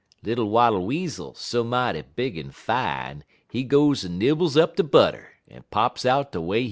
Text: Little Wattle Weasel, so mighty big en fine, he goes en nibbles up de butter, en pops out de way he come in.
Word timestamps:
Little 0.23 0.49
Wattle 0.49 0.87
Weasel, 0.87 1.35
so 1.35 1.63
mighty 1.63 2.01
big 2.01 2.35
en 2.35 2.49
fine, 2.49 3.23
he 3.51 3.63
goes 3.63 4.03
en 4.03 4.17
nibbles 4.17 4.57
up 4.57 4.75
de 4.75 4.83
butter, 4.83 5.33
en 5.47 5.63
pops 5.69 6.07
out 6.07 6.31
de 6.31 6.41
way 6.41 6.47
he 6.47 6.53
come 6.53 6.57
in. 6.57 6.59